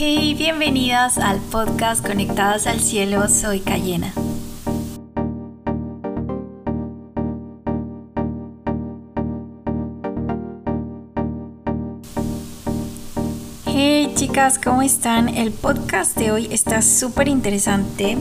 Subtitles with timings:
[0.00, 3.26] Hey, bienvenidas al podcast Conectadas al Cielo.
[3.26, 4.12] Soy Cayena.
[14.18, 15.28] Chicas, ¿cómo están?
[15.28, 18.18] El podcast de hoy está súper interesante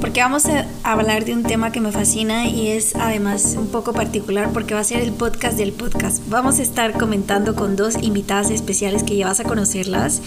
[0.00, 3.92] porque vamos a hablar de un tema que me fascina y es además un poco
[3.92, 6.20] particular porque va a ser el podcast del podcast.
[6.28, 10.20] Vamos a estar comentando con dos invitadas especiales que ya vas a conocerlas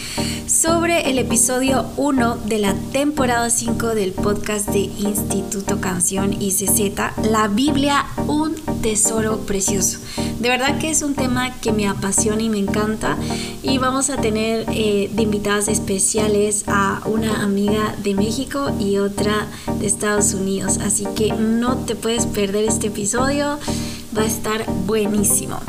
[0.47, 6.93] sobre el episodio 1 de la temporada 5 del podcast de Instituto Canción ICZ,
[7.29, 9.99] la Biblia, un tesoro precioso.
[10.39, 13.17] De verdad que es un tema que me apasiona y me encanta
[13.61, 19.47] y vamos a tener eh, de invitadas especiales a una amiga de México y otra
[19.79, 20.77] de Estados Unidos.
[20.77, 23.59] Así que no te puedes perder este episodio,
[24.17, 25.59] va a estar buenísimo.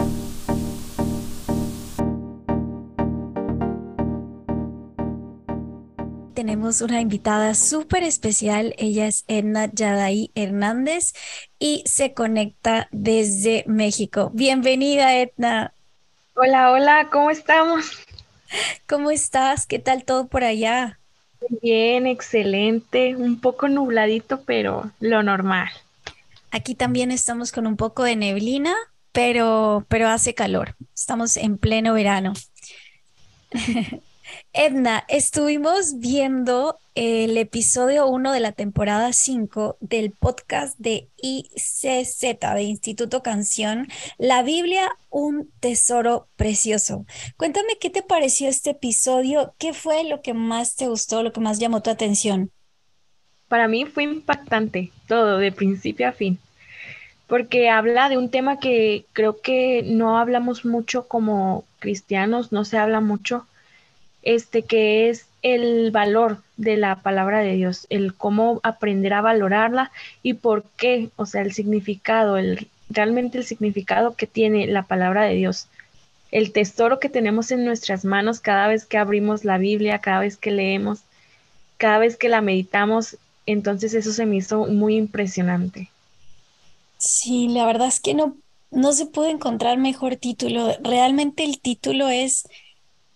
[6.71, 8.75] Tenemos una invitada súper especial.
[8.79, 11.15] Ella es Edna Yadai Hernández
[11.59, 14.31] y se conecta desde México.
[14.35, 15.73] Bienvenida, Edna.
[16.35, 17.91] Hola, hola, ¿cómo estamos?
[18.89, 19.67] ¿Cómo estás?
[19.67, 21.01] ¿Qué tal todo por allá?
[21.61, 25.71] Bien, excelente, un poco nubladito, pero lo normal.
[26.53, 28.77] Aquí también estamos con un poco de neblina,
[29.11, 30.77] pero, pero hace calor.
[30.95, 32.33] Estamos en pleno verano.
[34.53, 42.20] Edna, estuvimos viendo el episodio 1 de la temporada 5 del podcast de ICZ,
[42.55, 47.06] de Instituto Canción, La Biblia, un tesoro precioso.
[47.37, 51.41] Cuéntame qué te pareció este episodio, qué fue lo que más te gustó, lo que
[51.41, 52.50] más llamó tu atención.
[53.48, 56.39] Para mí fue impactante todo, de principio a fin,
[57.27, 62.78] porque habla de un tema que creo que no hablamos mucho como cristianos, no se
[62.78, 63.47] habla mucho
[64.22, 69.91] este que es el valor de la palabra de Dios, el cómo aprender a valorarla
[70.22, 75.25] y por qué, o sea, el significado, el realmente el significado que tiene la palabra
[75.25, 75.69] de Dios.
[76.31, 80.37] El tesoro que tenemos en nuestras manos cada vez que abrimos la Biblia, cada vez
[80.37, 81.00] que leemos,
[81.76, 83.16] cada vez que la meditamos,
[83.47, 85.91] entonces eso se me hizo muy impresionante.
[86.98, 88.37] Sí, la verdad es que no,
[88.70, 90.76] no se puede encontrar mejor título.
[90.82, 92.44] Realmente el título es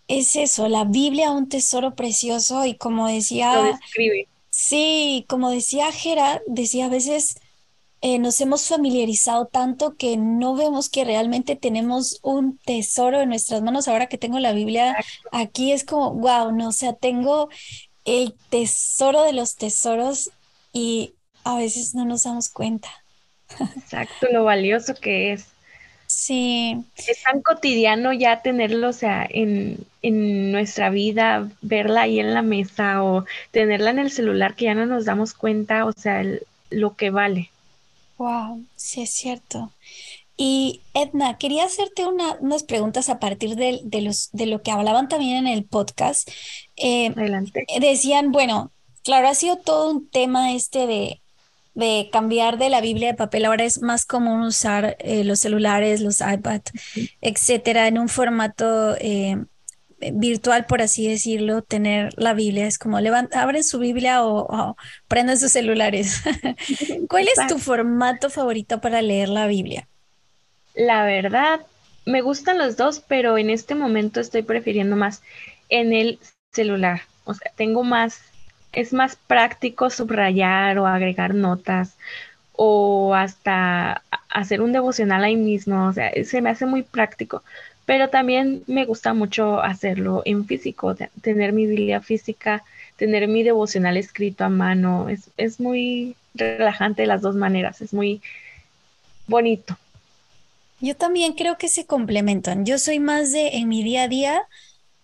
[0.09, 4.29] es eso, la Biblia, un tesoro precioso y como decía, Lo describe.
[4.51, 7.37] sí, como decía Gerard, decía a veces
[8.03, 13.63] eh, nos hemos familiarizado tanto que no vemos que realmente tenemos un tesoro en nuestras
[13.63, 13.89] manos.
[13.89, 14.99] Ahora que tengo la Biblia
[15.33, 17.49] aquí es como, wow, no, o sea, tengo
[18.05, 20.31] el tesoro de los tesoros
[20.73, 22.91] y a veces no nos damos cuenta.
[23.77, 25.54] Exacto, lo valioso que es.
[26.07, 26.77] Sí.
[26.97, 32.43] Es tan cotidiano ya tenerlo, o sea, en, en nuestra vida, verla ahí en la
[32.43, 36.23] mesa o tenerla en el celular que ya no nos damos cuenta, o sea,
[36.71, 37.51] lo que vale.
[38.19, 39.73] Wow, sí es cierto.
[40.37, 45.37] Y Edna, quería hacerte unas preguntas a partir de, los, de lo que hablaban también
[45.37, 46.29] en el podcast.
[46.77, 47.67] Eh, Adelante.
[47.81, 48.73] Decían, bueno,
[49.05, 51.21] claro, ha sido todo un tema este de,
[51.75, 53.45] de cambiar de la Biblia de papel.
[53.45, 56.61] Ahora es más común usar eh, los celulares, los iPad,
[57.21, 59.37] etcétera, en un formato eh,
[60.13, 62.67] virtual, por así decirlo, tener la Biblia.
[62.67, 64.77] Es como abren su Biblia o,
[65.09, 66.23] prenden sus celulares.
[67.09, 69.89] ¿Cuál es tu formato favorito para leer la Biblia?
[70.75, 71.61] La verdad,
[72.05, 75.23] me gustan los dos, pero en este momento estoy prefiriendo más
[75.69, 76.19] en el
[76.53, 77.03] celular.
[77.25, 78.21] O sea, tengo más,
[78.75, 81.95] es más práctico subrayar o agregar notas
[82.53, 85.87] o hasta hacer un devocional ahí mismo.
[85.87, 87.43] O sea, se me hace muy práctico
[87.87, 92.65] pero también me gusta mucho hacerlo en físico, tener mi Biblia física,
[92.97, 97.93] tener mi devocional escrito a mano, es, es muy relajante de las dos maneras, es
[97.93, 98.23] muy
[99.27, 99.77] bonito.
[100.81, 102.67] Yo también creo que se complementan.
[102.67, 104.43] Yo soy más de en mi día a día,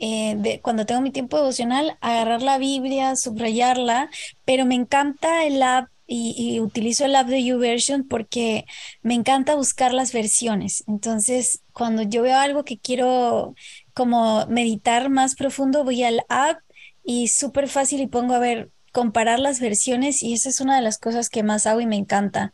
[0.01, 4.11] eh, cuando tengo mi tiempo devocional, agarrar la Biblia, subrayarla,
[4.45, 8.65] pero me encanta el app y, utilizo el app de YouVersion porque
[9.03, 10.83] me encanta buscar las versiones.
[10.89, 13.55] Entonces, cuando yo veo algo que quiero
[13.95, 16.59] como meditar más profundo, voy al app
[17.05, 20.83] y súper fácil y pongo a ver, comparar las versiones y esa es una de
[20.83, 22.53] las cosas que más hago y me encanta.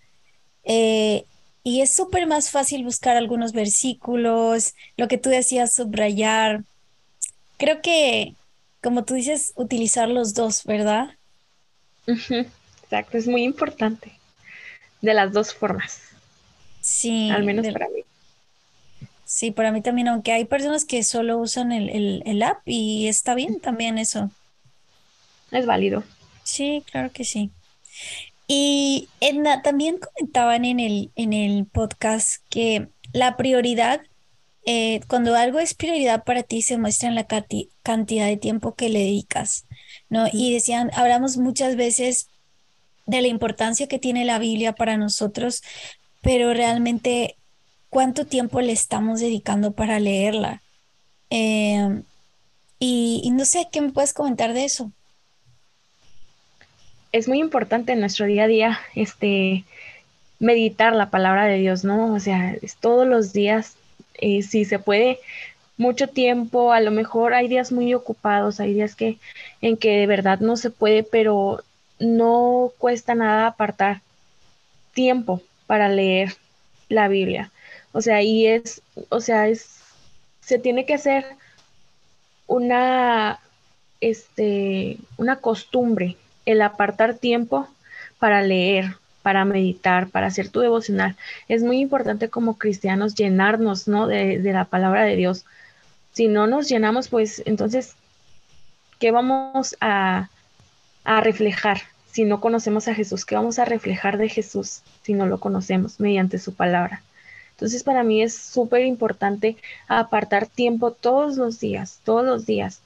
[0.64, 1.24] Eh,
[1.62, 6.64] y es súper más fácil buscar algunos versículos, lo que tú decías, subrayar.
[7.56, 8.34] Creo que,
[8.82, 11.16] como tú dices, utilizar los dos, ¿verdad?
[12.06, 14.12] Exacto, es muy importante.
[15.00, 16.00] De las dos formas.
[16.80, 17.30] Sí.
[17.30, 18.02] Al menos para mí.
[19.24, 23.34] Sí, para mí también, aunque hay personas que solo usan el, el, app y está
[23.34, 24.30] bien también eso.
[25.50, 26.04] es válido.
[26.44, 27.50] Sí, claro que sí.
[28.46, 34.02] Y Edna, también comentaban en el, en el podcast que la prioridad,
[34.66, 37.26] eh, cuando algo es prioridad para ti, se muestra en la
[37.82, 39.64] cantidad de tiempo que le dedicas,
[40.08, 40.26] ¿no?
[40.32, 42.28] Y decían, hablamos muchas veces
[43.06, 45.62] de la importancia que tiene la Biblia para nosotros,
[46.20, 47.36] pero realmente,
[47.90, 50.62] ¿cuánto tiempo le estamos dedicando para leerla?
[51.30, 52.02] Em,
[52.80, 54.90] y, y no sé, ¿qué me puedes comentar de eso?
[57.12, 59.64] Es muy importante en nuestro día a día, este,
[60.40, 62.12] meditar la palabra de Dios, ¿no?
[62.12, 63.76] O sea, es todos los días,
[64.20, 65.18] eh, si se puede,
[65.76, 69.18] mucho tiempo, a lo mejor hay días muy ocupados, hay días que
[69.60, 71.62] en que de verdad no se puede, pero
[71.98, 74.00] no cuesta nada apartar
[74.92, 76.34] tiempo para leer
[76.88, 77.50] la Biblia.
[77.92, 79.80] O sea, y es, o sea, es,
[80.40, 81.24] se tiene que hacer
[82.46, 83.40] una,
[84.00, 86.16] este, una costumbre
[86.46, 87.68] el apartar tiempo
[88.18, 88.96] para leer,
[89.26, 91.16] para meditar, para hacer tu devocional.
[91.48, 94.06] Es muy importante como cristianos llenarnos, ¿no?
[94.06, 95.44] De, la palabra de Dios.
[96.12, 97.96] Si no nos llenamos, pues entonces,
[99.00, 100.30] ¿qué vamos a,
[101.02, 101.80] a reflejar
[102.12, 103.24] si no conocemos a Jesús?
[103.24, 107.02] ¿Qué vamos a reflejar de Jesús si no lo conocemos mediante su palabra?
[107.50, 109.56] Entonces, para mí es súper importante
[109.88, 112.80] apartar tiempo todos los días, todos los días,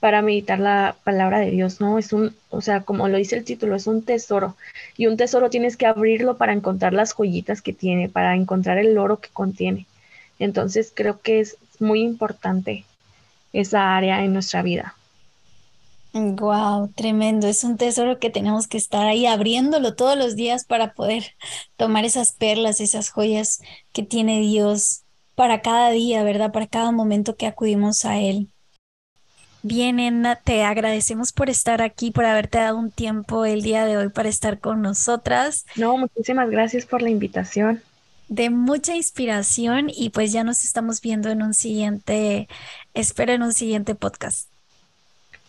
[0.00, 1.98] para meditar la palabra de Dios, ¿no?
[1.98, 4.56] Es un, o sea, como lo dice el título, es un tesoro.
[4.96, 8.96] Y un tesoro tienes que abrirlo para encontrar las joyitas que tiene, para encontrar el
[8.98, 9.86] oro que contiene.
[10.38, 12.84] Entonces, creo que es muy importante
[13.52, 14.94] esa área en nuestra vida.
[16.12, 17.46] Wow, tremendo.
[17.46, 21.36] Es un tesoro que tenemos que estar ahí abriéndolo todos los días para poder
[21.76, 23.60] tomar esas perlas, esas joyas
[23.92, 25.04] que tiene Dios
[25.34, 26.50] para cada día, ¿verdad?
[26.52, 28.48] Para cada momento que acudimos a Él.
[29.62, 33.96] Bien, Edna, te agradecemos por estar aquí, por haberte dado un tiempo el día de
[33.96, 35.66] hoy para estar con nosotras.
[35.74, 37.82] No, muchísimas gracias por la invitación.
[38.28, 42.46] De mucha inspiración y pues ya nos estamos viendo en un siguiente,
[42.94, 44.48] espero en un siguiente podcast.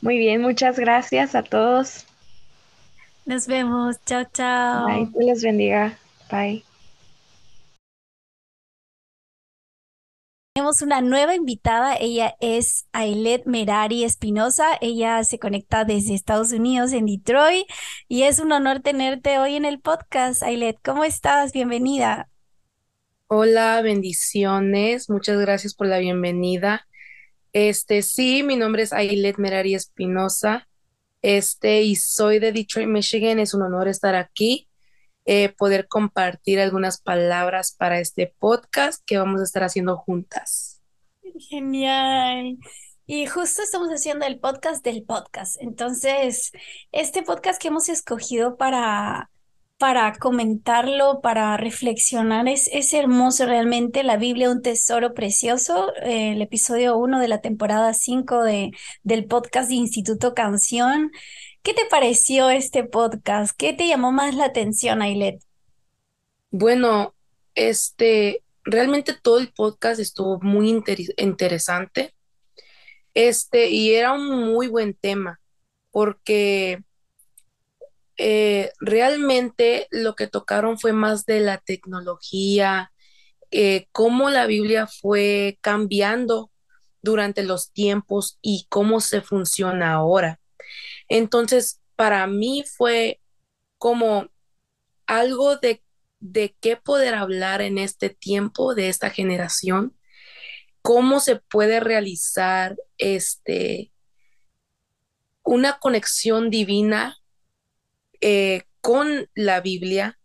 [0.01, 2.05] Muy bien, muchas gracias a todos.
[3.25, 3.97] Nos vemos.
[4.05, 4.87] Chao, Bye, chao.
[4.87, 5.97] Dios les bendiga.
[6.31, 6.68] Bye.
[10.59, 16.91] Tenemos una nueva invitada, ella es Ailet Merari Espinosa, ella se conecta desde Estados Unidos,
[16.91, 17.65] en Detroit,
[18.09, 20.43] y es un honor tenerte hoy en el podcast.
[20.43, 21.53] Ailet, ¿cómo estás?
[21.53, 22.27] Bienvenida.
[23.27, 25.09] Hola, bendiciones.
[25.09, 26.85] Muchas gracias por la bienvenida.
[27.53, 30.67] Este, sí, mi nombre es Ailet Merari Espinosa.
[31.21, 33.39] Este, y soy de Detroit, Michigan.
[33.39, 34.67] Es un honor estar aquí,
[35.25, 40.81] eh, poder compartir algunas palabras para este podcast que vamos a estar haciendo juntas.
[41.37, 42.57] Genial.
[43.05, 45.57] Y justo estamos haciendo el podcast del podcast.
[45.61, 46.51] Entonces,
[46.91, 49.31] este podcast que hemos escogido para,
[49.79, 54.03] para comentarlo, para reflexionar, es, es hermoso realmente.
[54.03, 55.91] La Biblia, un tesoro precioso.
[56.03, 58.71] eh, el episodio uno de la temporada 5 de,
[59.01, 61.11] del podcast de Instituto Canción.
[61.61, 63.55] ¿Qué te pareció este podcast?
[63.57, 65.43] ¿Qué te llamó más la atención, Ailet?
[66.51, 67.13] Bueno,
[67.53, 70.69] este, realmente todo el podcast estuvo muy
[71.17, 72.13] interesante.
[73.13, 75.41] Este, y era un muy buen tema,
[75.91, 76.81] porque
[78.17, 82.93] eh, realmente lo que tocaron fue más de la tecnología,
[83.51, 86.51] eh, cómo la Biblia fue cambiando
[87.01, 90.38] durante los tiempos y cómo se funciona ahora.
[91.07, 93.19] Entonces, para mí fue
[93.77, 94.29] como
[95.07, 95.83] algo de,
[96.19, 99.97] de qué poder hablar en este tiempo, de esta generación,
[100.81, 103.91] cómo se puede realizar este,
[105.43, 107.17] una conexión divina
[108.21, 110.19] eh, con la Biblia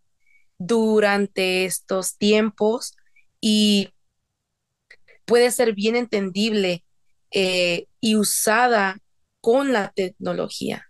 [0.57, 2.95] durante estos tiempos
[3.41, 3.89] y
[5.25, 6.85] puede ser bien entendible
[7.31, 9.01] eh, y usada
[9.45, 10.87] con la tecnología.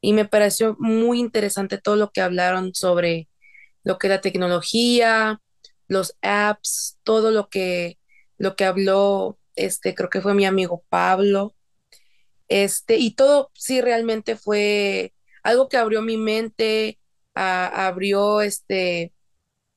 [0.00, 3.28] Y me pareció muy interesante todo lo que hablaron sobre
[3.82, 5.42] lo que la tecnología,
[5.88, 7.98] los apps, todo lo que,
[8.36, 11.56] lo que habló, este, creo que fue mi amigo Pablo,
[12.46, 15.12] este, y todo sí realmente fue
[15.42, 17.00] algo que abrió mi mente,
[17.34, 19.12] abrió este,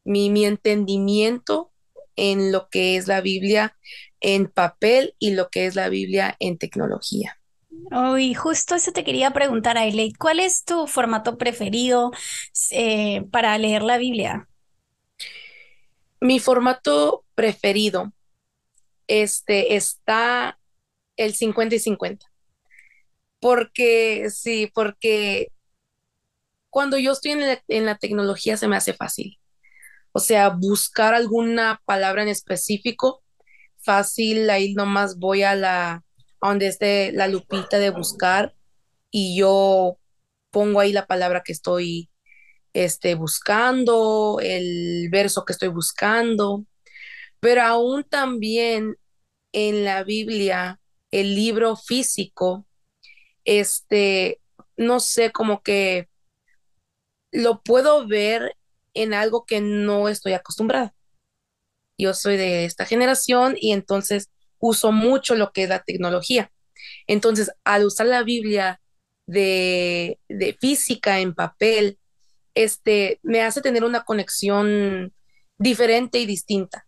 [0.03, 1.73] mi, mi entendimiento
[2.15, 3.75] en lo que es la Biblia
[4.19, 7.40] en papel y lo que es la Biblia en tecnología.
[7.91, 10.13] Oh, y justo eso te quería preguntar, Ailey.
[10.13, 12.11] ¿Cuál es tu formato preferido
[12.71, 14.47] eh, para leer la Biblia?
[16.21, 18.13] Mi formato preferido,
[19.07, 20.59] este, está
[21.17, 22.27] el 50 y 50.
[23.39, 25.47] Porque, sí, porque
[26.69, 29.37] cuando yo estoy en la, en la tecnología se me hace fácil.
[30.13, 33.23] O sea, buscar alguna palabra en específico,
[33.79, 36.03] fácil, ahí nomás voy a la,
[36.41, 38.55] donde esté la lupita de buscar
[39.11, 39.97] y yo
[40.49, 42.09] pongo ahí la palabra que estoy
[42.73, 46.65] este, buscando, el verso que estoy buscando,
[47.39, 48.97] pero aún también
[49.51, 50.79] en la Biblia,
[51.11, 52.65] el libro físico,
[53.43, 54.39] este,
[54.77, 56.09] no sé, como que
[57.31, 58.55] lo puedo ver
[58.93, 60.93] en algo que no estoy acostumbrada.
[61.97, 64.29] Yo soy de esta generación y entonces
[64.61, 66.51] uso mucho lo que es la tecnología.
[67.07, 68.79] Entonces, al usar la Biblia
[69.25, 71.97] de, de física en papel,
[72.53, 75.13] este, me hace tener una conexión
[75.57, 76.87] diferente y distinta.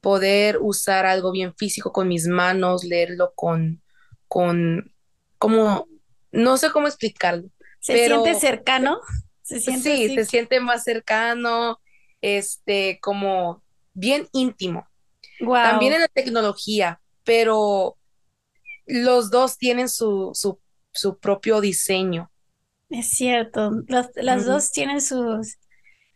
[0.00, 3.82] Poder usar algo bien físico con mis manos, leerlo con,
[4.26, 4.92] con,
[5.38, 5.86] como,
[6.32, 7.48] no sé cómo explicarlo.
[7.78, 9.00] ¿Se siente cercano?
[9.42, 11.80] ¿Se siente sí, se siente más cercano,
[12.20, 14.86] este, como bien íntimo.
[15.38, 17.96] También en la tecnología, pero
[18.86, 20.58] los dos tienen su, su,
[20.92, 22.30] su propio diseño.
[22.90, 23.70] Es cierto,
[24.16, 25.58] las dos tienen sus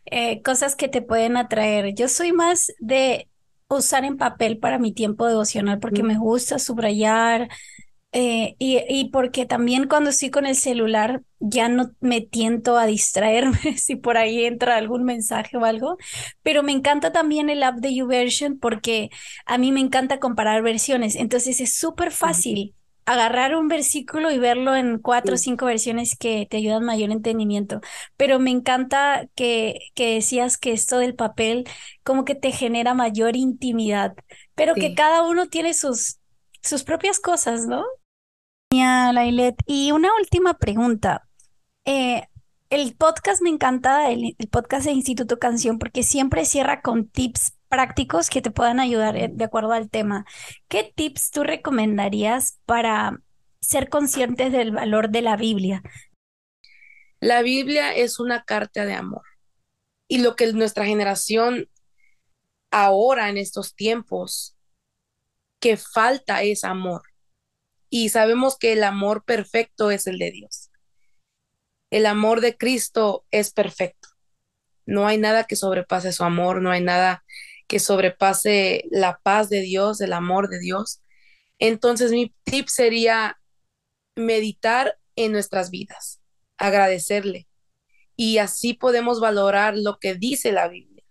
[0.05, 1.93] eh, cosas que te pueden atraer.
[1.95, 3.29] Yo soy más de
[3.67, 7.49] usar en papel para mi tiempo devocional porque me gusta subrayar
[8.13, 12.85] eh, y, y, porque también cuando estoy con el celular ya no me tiento a
[12.85, 15.97] distraerme si por ahí entra algún mensaje o algo,
[16.41, 19.09] pero me encanta también el app de YouVersion porque
[19.45, 22.73] a mí me encanta comparar versiones, entonces es súper fácil
[23.05, 27.79] agarrar un versículo y verlo en cuatro o cinco versiones que te ayudan mayor entendimiento.
[28.17, 31.63] Pero me encanta que, que decías que esto del papel
[32.03, 34.13] como que te genera mayor intimidad,
[34.55, 36.19] pero que cada uno tiene sus,
[36.67, 37.85] sus propias cosas, ¿no?
[38.69, 41.27] Y una última pregunta.
[41.85, 42.27] Eh,
[42.69, 47.53] el podcast me encanta, el, el, podcast de Instituto Canción, porque siempre cierra con tips
[47.69, 50.25] prácticos que te puedan ayudar eh, de acuerdo al tema.
[50.67, 53.21] ¿Qué tips tú recomendarías para
[53.61, 55.81] ser conscientes del valor de la Biblia?
[57.19, 59.23] La Biblia es una carta de amor.
[60.09, 61.69] Y lo que nuestra generación
[62.71, 64.56] ahora en estos tiempos
[65.67, 67.01] que falta es amor.
[67.89, 70.71] Y sabemos que el amor perfecto es el de Dios.
[71.91, 74.07] El amor de Cristo es perfecto.
[74.85, 77.25] No hay nada que sobrepase su amor, no hay nada
[77.67, 81.01] que sobrepase la paz de Dios, el amor de Dios.
[81.59, 83.37] Entonces mi tip sería
[84.15, 86.21] meditar en nuestras vidas,
[86.57, 87.49] agradecerle.
[88.15, 91.03] Y así podemos valorar lo que dice la Biblia,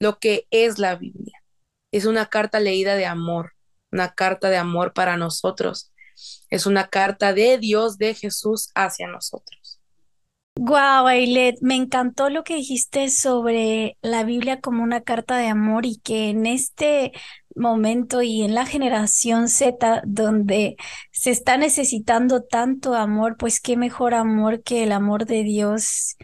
[0.00, 1.44] lo que es la Biblia.
[1.92, 3.52] Es una carta leída de amor,
[3.92, 5.92] una carta de amor para nosotros.
[6.50, 9.80] Es una carta de Dios, de Jesús hacia nosotros.
[10.56, 15.86] Guau, Ailet, me encantó lo que dijiste sobre la Biblia como una carta de amor
[15.86, 17.12] y que en este
[17.54, 20.76] momento y en la generación Z, donde
[21.12, 26.16] se está necesitando tanto amor, pues qué mejor amor que el amor de Dios,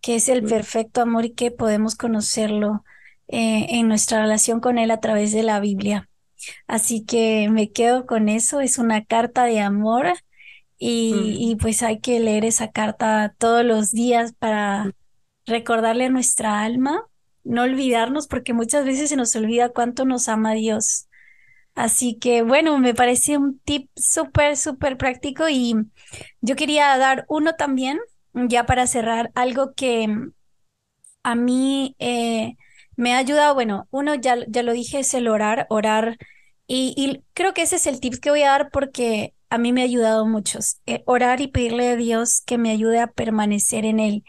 [0.00, 2.84] que es el perfecto amor y que podemos conocerlo
[3.28, 6.08] eh, en nuestra relación con Él a través de la Biblia.
[6.66, 10.12] Así que me quedo con eso, es una carta de amor
[10.78, 14.90] y, pues hay que leer esa carta todos los días para
[15.46, 17.02] recordarle a nuestra alma,
[17.42, 21.08] no olvidarnos, porque muchas veces se nos olvida cuánto nos ama Dios.
[21.74, 25.74] Así que bueno, me parece un tip súper, súper práctico y
[26.40, 27.98] yo quería dar uno también,
[28.32, 30.06] ya para cerrar, algo que
[31.22, 32.56] a mí eh,
[32.96, 36.18] me ha ayudado, bueno, uno ya, ya lo dije, es el orar, orar.
[36.66, 39.82] Y, creo que ese es el tip que voy a dar porque a mí me
[39.82, 40.58] ha ayudado mucho.
[40.86, 44.24] Eh, orar y pedirle a Dios que me ayude a permanecer en Él.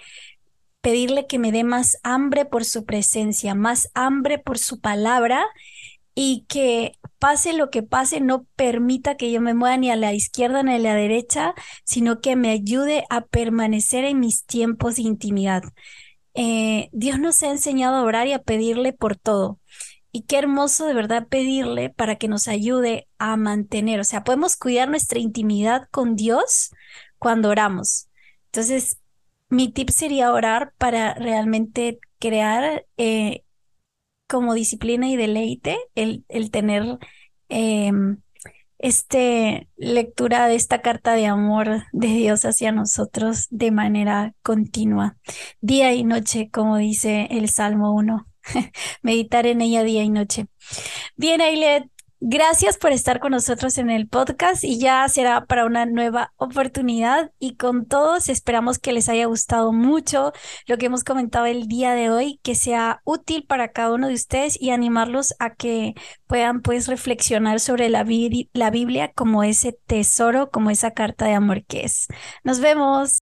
[0.82, 5.46] Pedirle que me dé más hambre por su presencia, más hambre por su palabra
[6.14, 10.14] y que pase lo que pase, no permita que yo me mueva ni a la
[10.14, 15.04] izquierda ni a la derecha, sino que me ayude a permanecer en mis tiempos de
[15.04, 15.64] intimidad.
[16.34, 19.60] Eh, Dios nos ha enseñado a orar y a pedirle por todo.
[20.16, 24.56] Y qué hermoso de verdad pedirle para que nos ayude a mantener, o sea, podemos
[24.56, 26.72] cuidar nuestra intimidad con Dios
[27.20, 28.08] cuando oramos.
[28.46, 29.02] Entonces,
[29.50, 33.44] mi tip sería orar para realmente crear eh,
[34.26, 36.98] como disciplina y deleite el, el tener
[37.50, 38.22] em,
[38.78, 45.18] este lectura de esta carta de amor de Dios hacia nosotros de manera continua,
[45.60, 48.26] día y noche, como dice el Salmo 1.
[49.02, 50.48] meditar en ella día y noche.
[51.16, 51.90] Bien, Ailet,
[52.22, 57.32] Gracias por estar con nosotros en el podcast y ya será para una nueva oportunidad
[57.40, 60.32] y con todos esperamos que les haya gustado mucho
[60.66, 64.14] lo que hemos comentado el día de hoy, que sea útil para cada uno de
[64.14, 65.94] ustedes y animarlos a que
[66.26, 68.04] puedan pues reflexionar sobre la,
[68.54, 72.08] la Biblia como ese tesoro, como esa carta de amor que es.
[72.44, 73.22] Nos vemos.